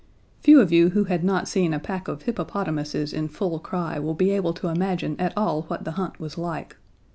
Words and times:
Few 0.39 0.59
of 0.61 0.71
you 0.71 0.89
who 0.89 1.03
had 1.03 1.23
not 1.23 1.47
seen 1.47 1.75
a 1.75 1.79
pack 1.79 2.07
of 2.07 2.23
hippopotamuses 2.23 3.13
in 3.13 3.27
full 3.27 3.59
cry 3.59 3.99
will 3.99 4.15
be 4.15 4.31
able 4.31 4.51
to 4.53 4.69
imagine 4.69 5.15
at 5.19 5.31
all 5.37 5.61
what 5.67 5.83
the 5.85 5.91
hunt 5.91 6.19
was 6.19 6.39
like. 6.39 6.75